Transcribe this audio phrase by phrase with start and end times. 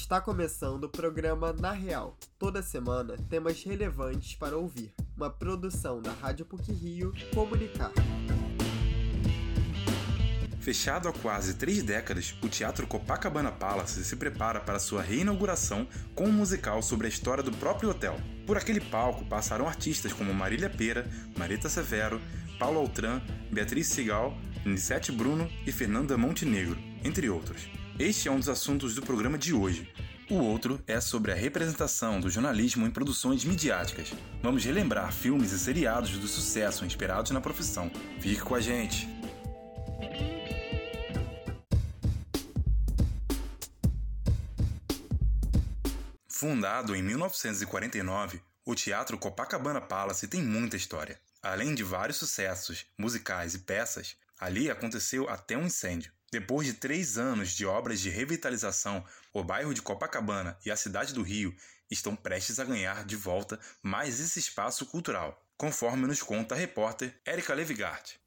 [0.00, 2.16] Está começando o programa Na Real.
[2.38, 4.92] Toda semana, temas relevantes para ouvir.
[5.14, 7.92] Uma produção da Rádio PUC Rio Comunicar.
[10.58, 16.24] Fechado há quase três décadas, o Teatro Copacabana Palace se prepara para sua reinauguração com
[16.24, 18.16] um musical sobre a história do próprio hotel.
[18.46, 21.06] Por aquele palco passaram artistas como Marília Pera,
[21.36, 22.20] Marita Severo,
[22.58, 23.20] Paulo Altran,
[23.52, 27.79] Beatriz Sigal, Nissete Bruno e Fernanda Montenegro, entre outros.
[28.00, 29.92] Este é um dos assuntos do programa de hoje.
[30.30, 34.14] O outro é sobre a representação do jornalismo em produções midiáticas.
[34.42, 37.90] Vamos relembrar filmes e seriados do sucesso inspirados na profissão.
[38.18, 39.06] Fique com a gente!
[46.26, 51.20] Fundado em 1949, o Teatro Copacabana Palace tem muita história.
[51.42, 56.10] Além de vários sucessos musicais e peças, ali aconteceu até um incêndio.
[56.32, 61.12] Depois de três anos de obras de revitalização, o bairro de Copacabana e a cidade
[61.12, 61.52] do Rio
[61.90, 67.20] estão prestes a ganhar de volta mais esse espaço cultural, conforme nos conta a repórter
[67.26, 68.19] Erika Levigart.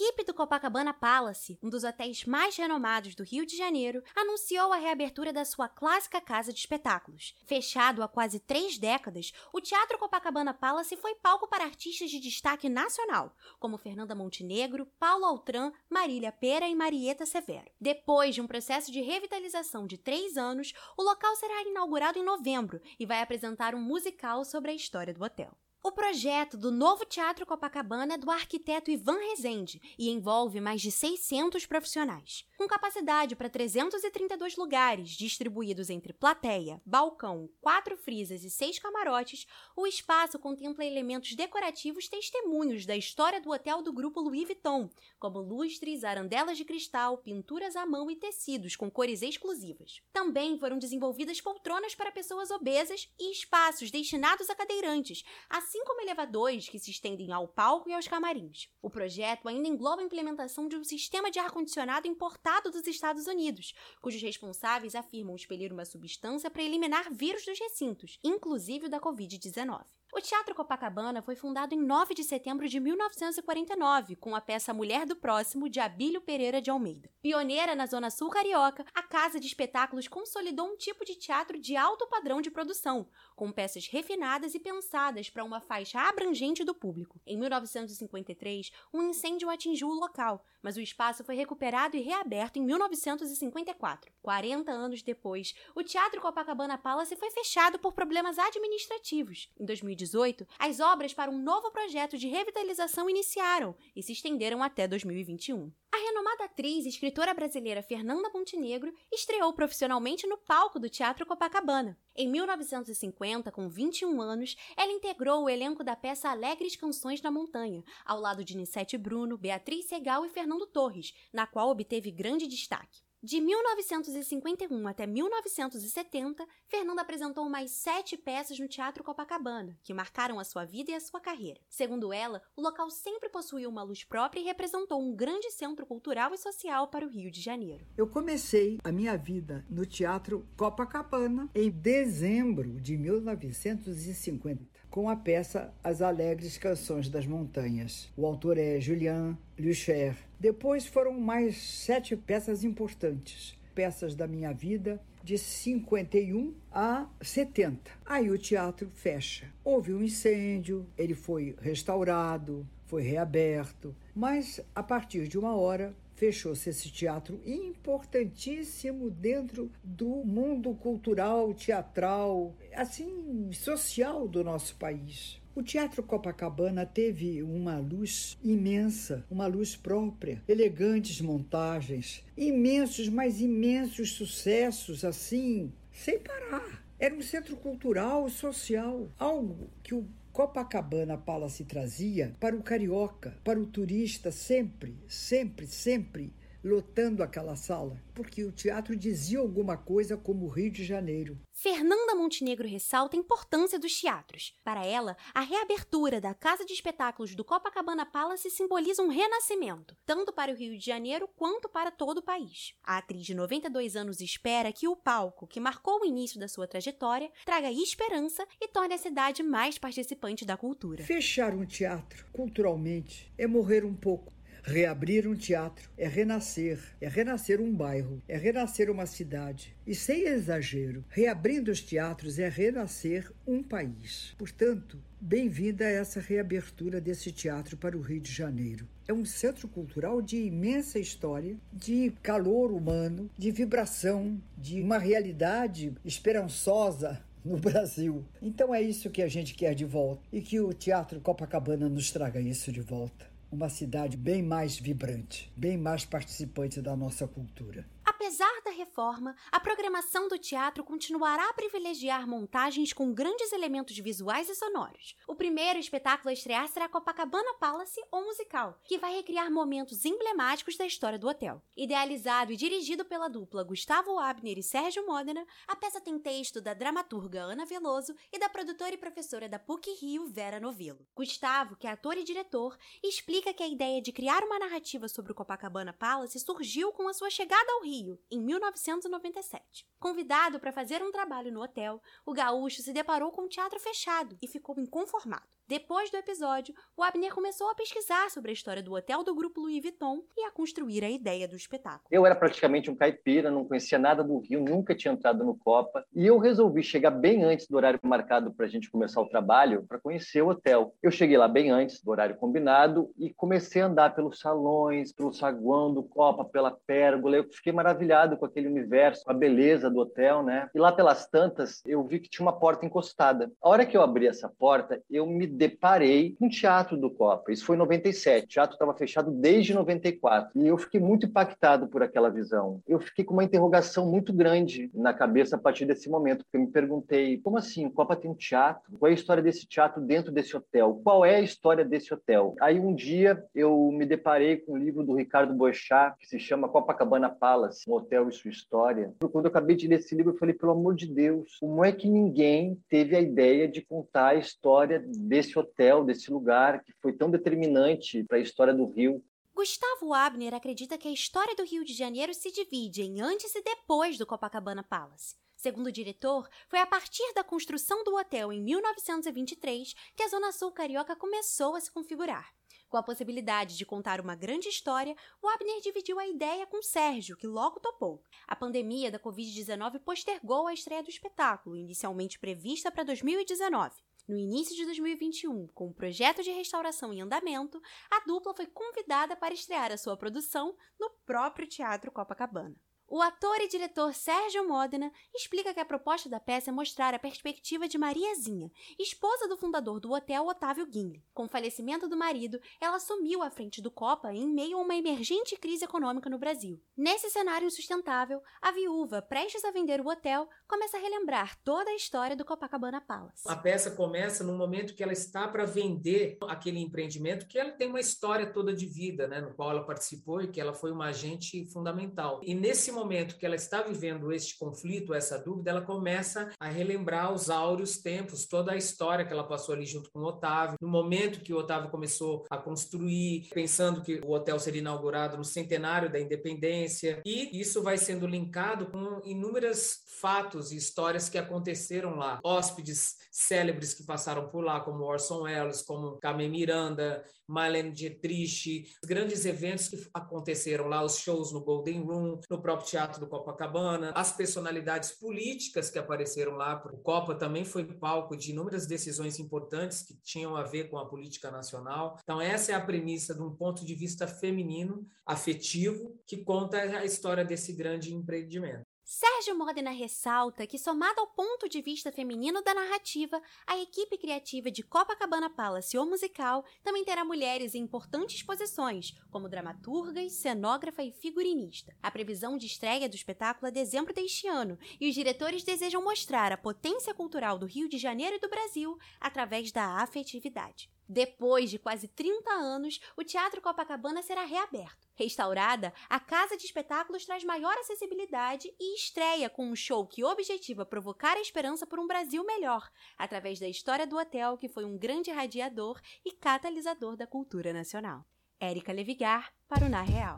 [0.00, 4.76] Equipe do Copacabana Palace, um dos hotéis mais renomados do Rio de Janeiro, anunciou a
[4.76, 7.34] reabertura da sua clássica casa de espetáculos.
[7.44, 12.68] Fechado há quase três décadas, o Teatro Copacabana Palace foi palco para artistas de destaque
[12.68, 17.68] nacional, como Fernanda Montenegro, Paulo Altran, Marília Pera e Marieta Severo.
[17.80, 22.80] Depois de um processo de revitalização de três anos, o local será inaugurado em novembro
[23.00, 25.58] e vai apresentar um musical sobre a história do hotel.
[25.88, 30.92] O projeto do novo Teatro Copacabana é do arquiteto Ivan Rezende e envolve mais de
[30.92, 32.44] 600 profissionais.
[32.58, 39.86] Com capacidade para 332 lugares, distribuídos entre plateia, balcão, quatro frisas e seis camarotes, o
[39.86, 46.04] espaço contempla elementos decorativos testemunhos da história do hotel do grupo Louis Vuitton, como lustres,
[46.04, 50.02] arandelas de cristal, pinturas à mão e tecidos com cores exclusivas.
[50.12, 56.68] Também foram desenvolvidas poltronas para pessoas obesas e espaços destinados a cadeirantes, assim como elevadores
[56.68, 58.68] que se estendem ao palco e aos camarins.
[58.80, 63.74] O projeto ainda engloba a implementação de um sistema de ar-condicionado importado dos Estados Unidos,
[64.00, 69.97] cujos responsáveis afirmam expelir uma substância para eliminar vírus dos recintos, inclusive o da Covid-19.
[70.10, 75.04] O Teatro Copacabana foi fundado em 9 de setembro de 1949, com a peça Mulher
[75.04, 77.10] do Próximo, de Abílio Pereira de Almeida.
[77.20, 81.76] Pioneira na Zona Sul Carioca, a Casa de Espetáculos consolidou um tipo de teatro de
[81.76, 87.20] alto padrão de produção, com peças refinadas e pensadas para uma faixa abrangente do público.
[87.26, 92.62] Em 1953, um incêndio atingiu o local, mas o espaço foi recuperado e reaberto em
[92.64, 94.10] 1954.
[94.22, 99.50] 40 anos depois, o Teatro Copacabana Palace foi fechado por problemas administrativos.
[99.60, 99.64] Em
[99.98, 105.72] 2018, as obras para um novo projeto de revitalização iniciaram e se estenderam até 2021.
[105.90, 111.98] A renomada atriz e escritora brasileira Fernanda Montenegro estreou profissionalmente no palco do Teatro Copacabana.
[112.14, 117.82] Em 1950, com 21 anos, ela integrou o elenco da peça Alegres Canções da Montanha,
[118.04, 123.07] ao lado de Nissete Bruno, Beatriz Segal e Fernando Torres, na qual obteve grande destaque.
[123.20, 130.44] De 1951 até 1970, Fernanda apresentou mais sete peças no Teatro Copacabana, que marcaram a
[130.44, 131.58] sua vida e a sua carreira.
[131.68, 136.32] Segundo ela, o local sempre possuiu uma luz própria e representou um grande centro cultural
[136.32, 137.84] e social para o Rio de Janeiro.
[137.96, 145.72] Eu comecei a minha vida no Teatro Copacabana em dezembro de 1950, com a peça
[145.82, 148.10] As Alegres Canções das Montanhas.
[148.16, 150.16] O autor é Julian Lucher.
[150.40, 157.90] Depois foram mais sete peças importantes, peças da minha vida, de 51 a 70.
[158.06, 159.46] Aí o teatro fecha.
[159.62, 166.68] Houve um incêndio, ele foi restaurado, foi reaberto, mas a partir de uma hora fechou-se
[166.68, 175.40] esse teatro importantíssimo dentro do mundo cultural, teatral, assim, social do nosso país.
[175.54, 184.12] O Teatro Copacabana teve uma luz imensa, uma luz própria, elegantes montagens, imensos, mas imensos
[184.12, 186.84] sucessos, assim, sem parar.
[186.98, 190.04] Era um centro cultural e social, algo que o
[190.38, 196.32] Copacabana Palace trazia para o carioca, para o turista, sempre, sempre, sempre
[196.62, 201.38] lotando aquela sala, porque o teatro dizia alguma coisa como o Rio de Janeiro.
[201.52, 204.54] Fernanda Montenegro ressalta a importância dos teatros.
[204.64, 210.32] Para ela, a reabertura da Casa de Espetáculos do Copacabana Palace simboliza um renascimento, tanto
[210.32, 212.74] para o Rio de Janeiro quanto para todo o país.
[212.82, 216.66] A atriz de 92 anos espera que o palco, que marcou o início da sua
[216.66, 221.04] trajetória, traga esperança e torne a cidade mais participante da cultura.
[221.04, 224.37] Fechar um teatro, culturalmente, é morrer um pouco
[224.70, 229.74] Reabrir um teatro é renascer, é renascer um bairro, é renascer uma cidade.
[229.86, 234.34] E sem exagero, reabrindo os teatros é renascer um país.
[234.36, 238.86] Portanto, bem-vinda a essa reabertura desse teatro para o Rio de Janeiro.
[239.08, 245.94] É um centro cultural de imensa história, de calor humano, de vibração, de uma realidade
[246.04, 248.22] esperançosa no Brasil.
[248.42, 252.10] Então é isso que a gente quer de volta e que o Teatro Copacabana nos
[252.10, 253.27] traga isso de volta.
[253.50, 257.86] Uma cidade bem mais vibrante, bem mais participante da nossa cultura.
[258.20, 264.48] Apesar da reforma, a programação do teatro continuará a privilegiar montagens com grandes elementos visuais
[264.48, 265.14] e sonoros.
[265.24, 270.76] O primeiro espetáculo a estrear será Copacabana Palace, ou musical, que vai recriar momentos emblemáticos
[270.76, 271.62] da história do hotel.
[271.76, 276.74] Idealizado e dirigido pela dupla Gustavo Abner e Sérgio Modena, a peça tem texto da
[276.74, 281.06] dramaturga Ana Veloso e da produtora e professora da PUC Rio, Vera Novelo.
[281.14, 285.30] Gustavo, que é ator e diretor, explica que a ideia de criar uma narrativa sobre
[285.30, 289.86] o Copacabana Palace surgiu com a sua chegada ao Rio em 1997.
[289.98, 294.38] Convidado para fazer um trabalho no hotel, o gaúcho se deparou com um teatro fechado
[294.40, 295.57] e ficou inconformado.
[295.68, 299.60] Depois do episódio, o Abner começou a pesquisar sobre a história do hotel do grupo
[299.60, 302.08] Louis Vuitton e a construir a ideia do espetáculo.
[302.10, 306.06] Eu era praticamente um caipira, não conhecia nada do Rio, nunca tinha entrado no Copa,
[306.14, 309.84] e eu resolvi chegar bem antes do horário marcado para a gente começar o trabalho,
[309.86, 310.94] para conhecer o hotel.
[311.02, 315.34] Eu cheguei lá bem antes do horário combinado e comecei a andar pelos salões, pelo
[315.34, 317.36] saguão do Copa, pela pérgola.
[317.36, 320.70] Eu fiquei maravilhado com aquele universo, com a beleza do hotel, né?
[320.74, 323.52] E lá pelas tantas, eu vi que tinha uma porta encostada.
[323.60, 327.50] A hora que eu abri essa porta, eu me deparei com o Teatro do Copa.
[327.52, 328.44] Isso foi em 97.
[328.44, 330.52] O teatro estava fechado desde 94.
[330.54, 332.80] E eu fiquei muito impactado por aquela visão.
[332.86, 336.60] Eu fiquei com uma interrogação muito grande na cabeça a partir desse momento, porque eu
[336.60, 337.86] me perguntei, como assim?
[337.86, 338.96] O Copa tem um teatro?
[338.98, 341.00] Qual é a história desse teatro dentro desse hotel?
[341.02, 342.54] Qual é a história desse hotel?
[342.60, 346.68] Aí um dia eu me deparei com um livro do Ricardo Boechat, que se chama
[346.68, 349.12] Copacabana Palace, um hotel e sua história.
[349.32, 351.90] Quando eu acabei de ler esse livro, eu falei, pelo amor de Deus, como é
[351.90, 356.92] que ninguém teve a ideia de contar a história desse desse hotel, desse lugar que
[357.00, 359.24] foi tão determinante para a história do Rio.
[359.54, 363.62] Gustavo Abner acredita que a história do Rio de Janeiro se divide em antes e
[363.62, 365.34] depois do Copacabana Palace.
[365.56, 370.52] Segundo o diretor, foi a partir da construção do hotel em 1923 que a Zona
[370.52, 372.54] Sul Carioca começou a se configurar.
[372.88, 377.36] Com a possibilidade de contar uma grande história, o Abner dividiu a ideia com Sérgio,
[377.36, 378.22] que logo topou.
[378.46, 384.07] A pandemia da Covid-19 postergou a estreia do espetáculo, inicialmente prevista para 2019.
[384.28, 387.80] No início de 2021, com o projeto de restauração em andamento,
[388.10, 392.76] a dupla foi convidada para estrear a sua produção no próprio Teatro Copacabana.
[393.10, 397.18] O ator e diretor Sérgio Modena explica que a proposta da peça é mostrar a
[397.18, 401.24] perspectiva de Mariazinha, esposa do fundador do hotel Otávio Guinle.
[401.32, 404.94] Com o falecimento do marido, ela assumiu a frente do Copa em meio a uma
[404.94, 406.78] emergente crise econômica no Brasil.
[406.94, 411.96] Nesse cenário insustentável, a viúva, prestes a vender o hotel, começa a relembrar toda a
[411.96, 413.48] história do Copacabana Palace.
[413.48, 417.88] A peça começa no momento que ela está para vender aquele empreendimento, que ela tem
[417.88, 421.06] uma história toda de vida, né, no qual ela participou e que ela foi uma
[421.06, 422.42] agente fundamental.
[422.44, 427.32] E nesse momento que ela está vivendo este conflito, essa dúvida, ela começa a relembrar
[427.32, 430.88] os áureos tempos, toda a história que ela passou ali junto com o Otávio, no
[430.88, 436.10] momento que o Otávio começou a construir, pensando que o hotel seria inaugurado no centenário
[436.10, 442.40] da independência, e isso vai sendo linkado com inúmeros fatos e histórias que aconteceram lá.
[442.44, 449.46] Hóspedes célebres que passaram por lá, como Orson Welles, como Carmen Miranda, Marlene Dietrich, grandes
[449.46, 454.32] eventos que aconteceram lá, os shows no Golden Room, no próprio Teatro do Copacabana, as
[454.32, 456.82] personalidades políticas que apareceram lá.
[456.92, 461.06] O Copa também foi palco de inúmeras decisões importantes que tinham a ver com a
[461.06, 462.18] política nacional.
[462.22, 467.04] Então, essa é a premissa de um ponto de vista feminino, afetivo, que conta a
[467.04, 468.87] história desse grande empreendimento.
[469.10, 474.70] Sérgio Modena ressalta que, somado ao ponto de vista feminino da narrativa, a equipe criativa
[474.70, 481.10] de Copacabana Palace ou musical também terá mulheres em importantes posições, como dramaturgas, cenógrafa e
[481.10, 481.96] figurinista.
[482.02, 486.52] A previsão de estreia do espetáculo é dezembro deste ano e os diretores desejam mostrar
[486.52, 490.90] a potência cultural do Rio de Janeiro e do Brasil através da afetividade.
[491.08, 495.08] Depois de quase 30 anos, o Teatro Copacabana será reaberto.
[495.14, 500.84] Restaurada, a casa de espetáculos traz maior acessibilidade e estreia com um show que objetiva
[500.84, 504.98] provocar a esperança por um Brasil melhor, através da história do hotel que foi um
[504.98, 508.26] grande radiador e catalisador da cultura nacional.
[508.60, 510.36] Érica Levigar, para o Na Real.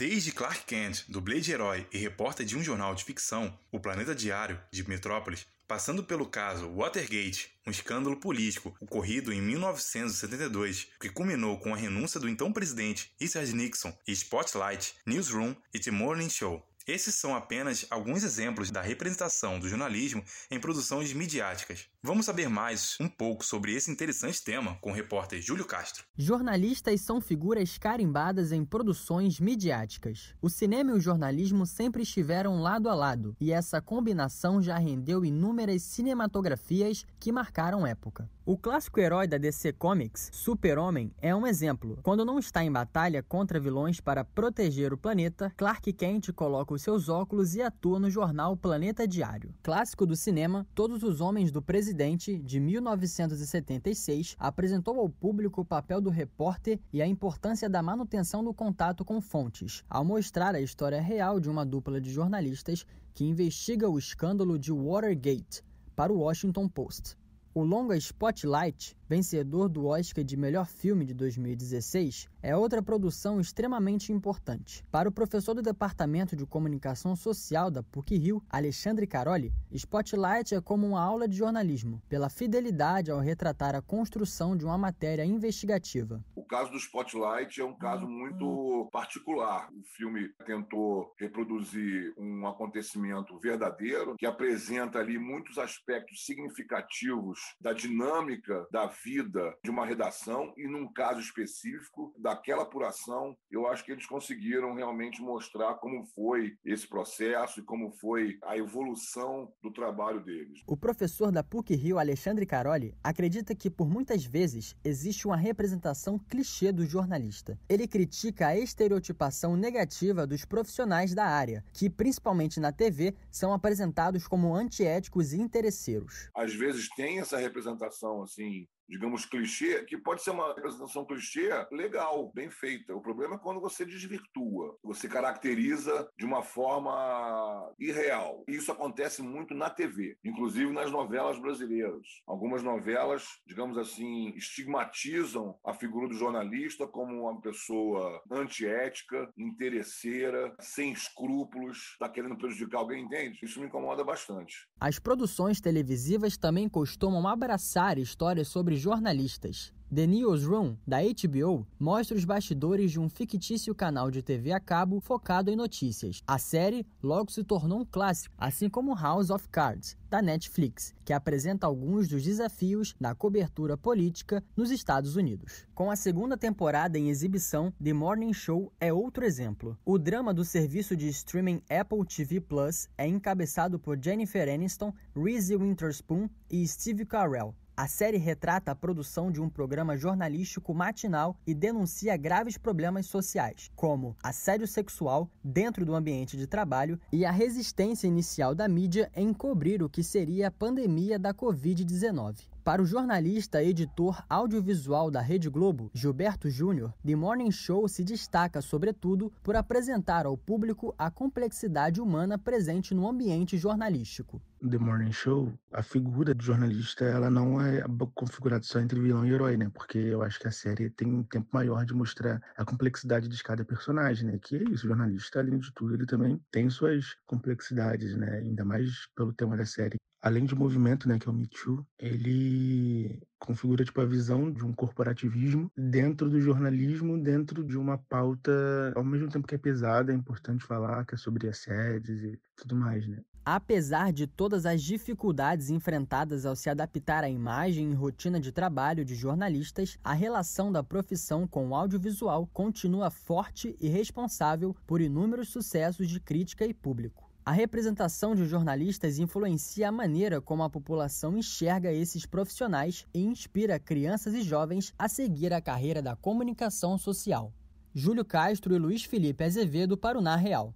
[0.00, 4.14] Desde Clark Kent, do Blade Herói e repórter de um jornal de ficção, O Planeta
[4.14, 11.58] Diário, de Metrópolis, passando pelo caso Watergate, um escândalo político ocorrido em 1972, que culminou
[11.58, 16.66] com a renúncia do então presidente Richard Nixon, e Spotlight, Newsroom e The Morning Show.
[16.90, 21.86] Esses são apenas alguns exemplos da representação do jornalismo em produções midiáticas.
[22.02, 26.02] Vamos saber mais um pouco sobre esse interessante tema com o repórter Júlio Castro.
[26.18, 30.34] Jornalistas são figuras carimbadas em produções midiáticas.
[30.42, 35.24] O cinema e o jornalismo sempre estiveram lado a lado, e essa combinação já rendeu
[35.24, 38.28] inúmeras cinematografias que marcaram época.
[38.44, 42.00] O clássico herói da DC Comics, Super-Homem, é um exemplo.
[42.02, 47.08] Quando não está em batalha contra vilões para proteger o planeta, Clark Kent coloca seus
[47.08, 49.54] óculos e atua no jornal Planeta Diário.
[49.62, 56.00] Clássico do cinema, Todos os Homens do Presidente, de 1976, apresentou ao público o papel
[56.00, 61.00] do repórter e a importância da manutenção do contato com fontes, ao mostrar a história
[61.00, 65.62] real de uma dupla de jornalistas que investiga o escândalo de Watergate
[65.94, 67.16] para o Washington Post.
[67.52, 74.12] O longa Spotlight, vencedor do Oscar de melhor filme de 2016, é outra produção extremamente
[74.12, 74.84] importante.
[74.88, 80.86] Para o professor do Departamento de Comunicação Social da PUC-Rio, Alexandre Caroli, Spotlight é como
[80.86, 86.24] uma aula de jornalismo, pela fidelidade ao retratar a construção de uma matéria investigativa.
[86.36, 89.68] O caso do Spotlight é um caso muito particular.
[89.72, 98.68] O filme tentou reproduzir um acontecimento verdadeiro que apresenta ali muitos aspectos significativos da dinâmica
[98.70, 104.06] da vida de uma redação e, num caso específico, daquela apuração, eu acho que eles
[104.06, 110.60] conseguiram realmente mostrar como foi esse processo e como foi a evolução do trabalho deles.
[110.66, 116.18] O professor da PUC Rio, Alexandre Caroli, acredita que por muitas vezes existe uma representação
[116.18, 117.58] clichê do jornalista.
[117.68, 124.26] Ele critica a estereotipação negativa dos profissionais da área, que principalmente na TV são apresentados
[124.26, 126.30] como antiéticos e interesseiros.
[126.34, 132.32] Às vezes tem essa representação assim digamos, clichê, que pode ser uma representação clichê legal,
[132.34, 132.94] bem feita.
[132.94, 138.44] O problema é quando você desvirtua, você caracteriza de uma forma irreal.
[138.48, 142.06] E isso acontece muito na TV, inclusive nas novelas brasileiras.
[142.26, 150.92] Algumas novelas, digamos assim, estigmatizam a figura do jornalista como uma pessoa antiética, interesseira, sem
[150.92, 153.38] escrúpulos, está querendo prejudicar alguém, entende?
[153.42, 154.68] Isso me incomoda bastante.
[154.80, 159.72] As produções televisivas também costumam abraçar histórias sobre jornalistas.
[159.92, 165.00] The Newsroom, da HBO, mostra os bastidores de um fictício canal de TV a cabo
[165.00, 166.22] focado em notícias.
[166.28, 171.12] A série logo se tornou um clássico, assim como House of Cards, da Netflix, que
[171.12, 175.66] apresenta alguns dos desafios da cobertura política nos Estados Unidos.
[175.74, 179.76] Com a segunda temporada em exibição, The Morning Show é outro exemplo.
[179.84, 185.56] O drama do serviço de streaming Apple TV Plus é encabeçado por Jennifer Aniston, Reese
[185.56, 187.56] Witherspoon e Steve Carell.
[187.80, 193.70] A série retrata a produção de um programa jornalístico matinal e denuncia graves problemas sociais,
[193.74, 199.32] como assédio sexual dentro do ambiente de trabalho e a resistência inicial da mídia em
[199.32, 202.50] cobrir o que seria a pandemia da Covid-19.
[202.70, 208.04] Para o jornalista e editor audiovisual da Rede Globo, Gilberto Júnior, The Morning Show se
[208.04, 214.40] destaca, sobretudo, por apresentar ao público a complexidade humana presente no ambiente jornalístico.
[214.60, 217.82] The Morning Show, a figura do jornalista, ela não é
[218.14, 219.68] configurada só entre vilão e herói, né?
[219.74, 223.42] Porque eu acho que a série tem um tempo maior de mostrar a complexidade de
[223.42, 224.38] cada personagem, né?
[224.40, 228.38] Que é isso, o jornalista, além de tudo, ele também tem suas complexidades, né?
[228.38, 231.86] Ainda mais pelo tema da série, além de movimento, né, que é o Me Too,
[231.98, 238.92] ele configura tipo a visão de um corporativismo dentro do jornalismo, dentro de uma pauta
[238.94, 242.76] ao mesmo tempo que é pesada, é importante falar que é sobre assédios e tudo
[242.76, 243.22] mais, né?
[243.44, 249.04] Apesar de todas as dificuldades enfrentadas ao se adaptar à imagem e rotina de trabalho
[249.04, 255.48] de jornalistas, a relação da profissão com o audiovisual continua forte e responsável por inúmeros
[255.48, 257.19] sucessos de crítica e público.
[257.44, 263.78] A representação de jornalistas influencia a maneira como a população enxerga esses profissionais e inspira
[263.78, 267.52] crianças e jovens a seguir a carreira da comunicação social.
[267.94, 270.74] Júlio Castro e Luiz Felipe Azevedo para o Na Real.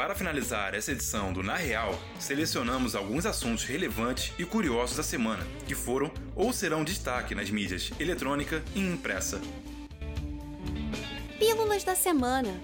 [0.00, 5.46] Para finalizar essa edição do Na Real, selecionamos alguns assuntos relevantes e curiosos da semana,
[5.66, 9.38] que foram ou serão destaque nas mídias eletrônica e impressa.
[11.38, 12.58] Pílulas da semana.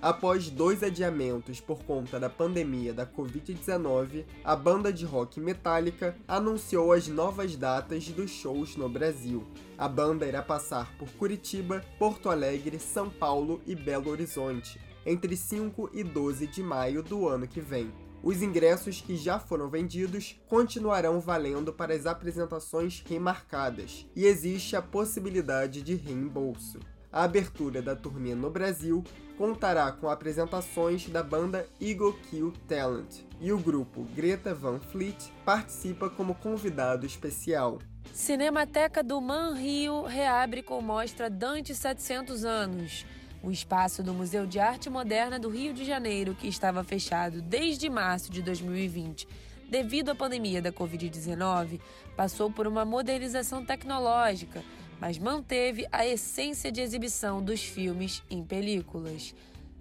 [0.00, 6.94] Após dois adiamentos por conta da pandemia da Covid-19, a banda de rock Metallica anunciou
[6.94, 9.46] as novas datas dos shows no Brasil.
[9.76, 15.90] A banda irá passar por Curitiba, Porto Alegre, São Paulo e Belo Horizonte, entre 5
[15.92, 17.92] e 12 de maio do ano que vem.
[18.22, 24.80] Os ingressos que já foram vendidos continuarão valendo para as apresentações remarcadas e existe a
[24.80, 26.80] possibilidade de reembolso.
[27.12, 29.04] A abertura da turnê no Brasil
[29.36, 36.08] contará com apresentações da banda Eagle Kill Talent e o grupo Greta Van Fleet participa
[36.08, 37.78] como convidado especial.
[38.12, 43.04] Cinemateca do Man Rio reabre com mostra Dante 700 anos.
[43.44, 47.90] O espaço do Museu de Arte Moderna do Rio de Janeiro, que estava fechado desde
[47.90, 49.28] março de 2020
[49.68, 51.80] devido à pandemia da Covid-19,
[52.16, 54.62] passou por uma modernização tecnológica
[55.00, 59.34] mas manteve a essência de exibição dos filmes em películas.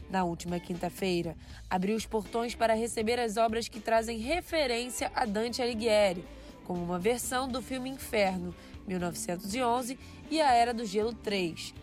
[0.09, 1.35] Na última quinta-feira,
[1.69, 6.25] abriu os portões para receber as obras que trazem referência a Dante Alighieri,
[6.65, 8.53] como uma versão do filme Inferno,
[8.87, 9.97] 1911,
[10.29, 11.73] e A Era do Gelo 3.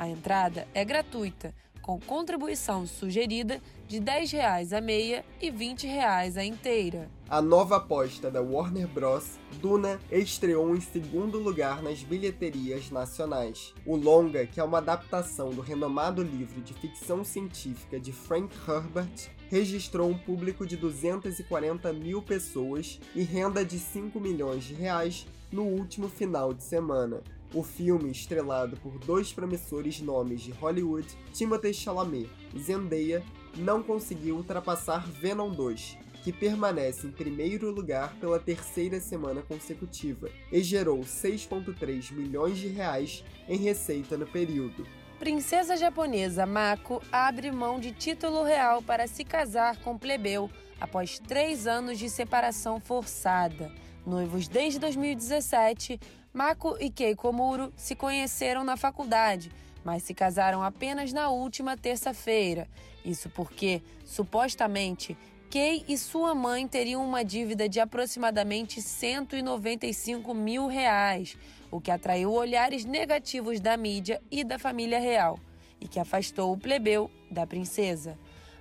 [0.00, 5.86] A entrada é gratuita, com contribuição sugerida de R$ 10 a meia e R$ 20
[5.98, 7.10] a inteira.
[7.28, 13.74] A nova aposta da Warner Bros., Duna, estreou em segundo lugar nas bilheterias nacionais.
[13.84, 19.28] O longa, que é uma adaptação do renomado livro de ficção científica de Frank Herbert,
[19.50, 25.64] registrou um público de 240 mil pessoas e renda de 5 milhões de reais no
[25.64, 27.22] último final de semana.
[27.52, 33.24] O filme, estrelado por dois promissores nomes de Hollywood, Timothée Chalamet e Zendaya,
[33.56, 40.62] não conseguiu ultrapassar Venom 2, que permanece em primeiro lugar pela terceira semana consecutiva e
[40.62, 44.86] gerou 6,3 milhões de reais em receita no período.
[45.18, 50.48] Princesa japonesa Mako abre mão de título real para se casar com plebeu
[50.80, 53.70] após três anos de separação forçada.
[54.06, 56.00] Noivos desde 2017,
[56.32, 59.50] Mako e Keiko Muro se conheceram na faculdade,
[59.84, 62.68] mas se casaram apenas na última terça-feira.
[63.04, 65.16] Isso porque, supostamente,
[65.50, 71.36] Kei e sua mãe teriam uma dívida de aproximadamente 195 mil reais,
[71.68, 75.40] o que atraiu olhares negativos da mídia e da família real,
[75.80, 78.16] e que afastou o plebeu da princesa.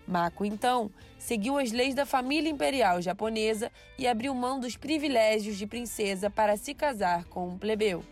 [0.09, 5.67] Mako, então, seguiu as leis da família imperial japonesa e abriu mão dos privilégios de
[5.67, 8.03] princesa para se casar com um plebeu.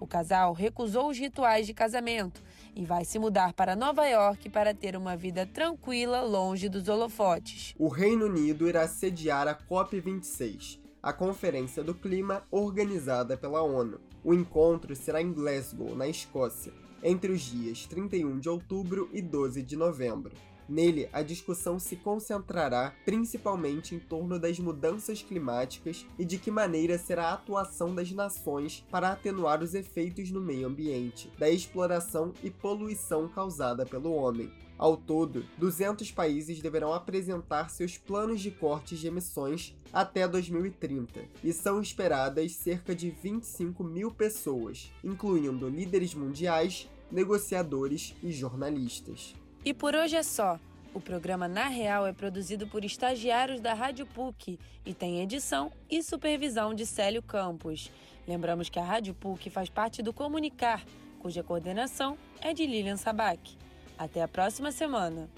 [0.00, 2.42] O casal recusou os rituais de casamento
[2.74, 7.74] e vai se mudar para Nova York para ter uma vida tranquila longe dos holofotes.
[7.78, 14.00] O Reino Unido irá sediar a COP26, a Conferência do Clima organizada pela ONU.
[14.24, 19.62] O encontro será em Glasgow, na Escócia, entre os dias 31 de outubro e 12
[19.62, 20.32] de novembro.
[20.68, 26.98] Nele, a discussão se concentrará principalmente em torno das mudanças climáticas e de que maneira
[26.98, 32.50] será a atuação das nações para atenuar os efeitos no meio ambiente, da exploração e
[32.50, 34.50] poluição causada pelo homem.
[34.76, 41.52] Ao todo, 200 países deverão apresentar seus planos de cortes de emissões até 2030, e
[41.52, 49.36] são esperadas cerca de 25 mil pessoas, incluindo líderes mundiais, negociadores e jornalistas.
[49.64, 50.60] E por hoje é só.
[50.92, 56.02] O programa Na Real é produzido por estagiários da Rádio PUC e tem edição e
[56.02, 57.90] supervisão de Célio Campos.
[58.28, 60.84] Lembramos que a Rádio PUC faz parte do Comunicar,
[61.18, 63.56] cuja coordenação é de Lilian Sabac.
[63.96, 65.30] Até a próxima semana.